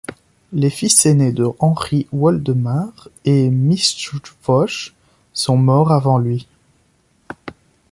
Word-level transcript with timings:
Les 0.51 0.71
fils 0.71 1.05
ainés 1.05 1.31
de 1.31 1.45
Henri, 1.59 2.07
Woldemar 2.11 3.07
et 3.23 3.51
Mstivoj, 3.51 4.95
sont 5.31 5.57
morts 5.57 5.91
avant 5.91 6.17
lui. 6.17 6.47